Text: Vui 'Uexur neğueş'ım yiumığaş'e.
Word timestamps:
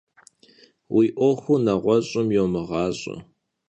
Vui 0.93 1.07
'Uexur 1.13 1.59
neğueş'ım 1.65 2.27
yiumığaş'e. 2.33 3.15